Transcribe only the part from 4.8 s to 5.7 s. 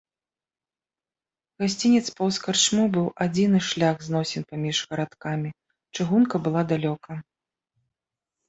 гарадкамі,